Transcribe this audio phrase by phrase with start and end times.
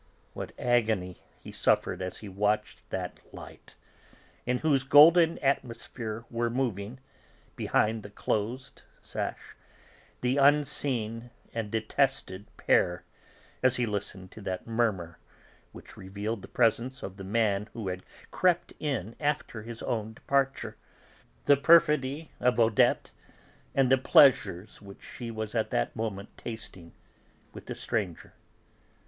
[0.33, 3.75] What agony he suffered as he watched that light,
[4.47, 6.97] in whose golden atmosphere were moving,
[7.55, 9.55] behind the closed sash,
[10.21, 13.03] the unseen and detested pair,
[13.61, 15.19] as he listened to that murmur
[15.71, 20.77] which revealed the presence of the man who had crept in after his own departure,
[21.45, 23.11] the perfidy of Odette,
[23.75, 26.91] and the pleasures which she was at that moment tasting
[27.53, 28.33] with the stranger.